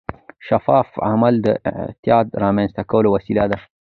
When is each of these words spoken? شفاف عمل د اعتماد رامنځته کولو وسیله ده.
شفاف 0.49 0.87
عمل 1.09 1.35
د 1.45 1.47
اعتماد 1.71 2.27
رامنځته 2.43 2.81
کولو 2.91 3.09
وسیله 3.15 3.43
ده. 3.51 3.57